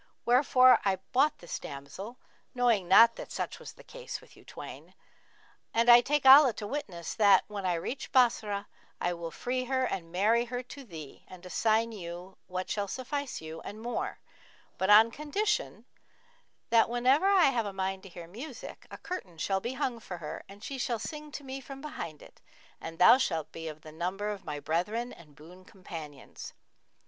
Wherefore 0.25 0.79
I 0.83 0.95
bought 1.11 1.37
this 1.37 1.59
damsel, 1.59 2.17
knowing 2.55 2.87
not 2.87 3.17
that 3.17 3.31
such 3.31 3.59
was 3.59 3.73
the 3.73 3.83
case 3.83 4.19
with 4.19 4.35
you 4.35 4.43
twain; 4.43 4.95
and 5.75 5.91
I 5.91 6.01
take 6.01 6.25
Allah 6.25 6.53
to 6.53 6.65
witness 6.65 7.13
that, 7.13 7.43
when 7.47 7.67
I 7.67 7.75
reach 7.75 8.11
Bassorah 8.11 8.65
I 8.99 9.13
will 9.13 9.29
free 9.29 9.65
her 9.65 9.83
and 9.85 10.11
marry 10.11 10.45
her 10.45 10.63
to 10.63 10.83
thee 10.83 11.23
and 11.27 11.45
assign 11.45 11.91
you 11.91 12.35
what 12.47 12.67
shall 12.67 12.87
suffice 12.87 13.41
you, 13.41 13.61
and 13.61 13.79
more; 13.79 14.17
but 14.79 14.89
on 14.89 15.11
condition 15.11 15.85
that, 16.71 16.89
whenever 16.89 17.27
I 17.27 17.51
have 17.51 17.67
a 17.67 17.71
mind 17.71 18.01
to 18.01 18.09
hear 18.09 18.25
music, 18.27 18.87
a 18.89 18.97
curtain 18.97 19.37
shall 19.37 19.59
be 19.59 19.73
hung 19.73 19.99
for 19.99 20.17
her 20.17 20.41
and 20.49 20.63
she 20.63 20.79
shall 20.79 20.97
sing 20.97 21.31
to 21.33 21.43
me 21.43 21.61
from 21.61 21.79
behind 21.79 22.23
it, 22.23 22.41
and 22.81 22.97
thou 22.97 23.19
shalt 23.19 23.51
be 23.51 23.67
of 23.67 23.81
the 23.81 23.91
number 23.91 24.29
of 24.29 24.45
my 24.45 24.59
brethren 24.59 25.13
and 25.13 25.35
boon 25.35 25.63
companions.' 25.63 26.53